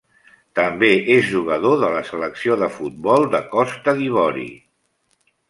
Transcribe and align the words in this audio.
També 0.59 0.87
és 1.15 1.27
jugador 1.33 1.75
de 1.83 1.89
la 1.97 2.01
selecció 2.07 2.57
de 2.63 2.71
futbol 2.79 3.29
de 3.37 3.43
Costa 3.53 3.95
d'Ivori. 4.01 4.49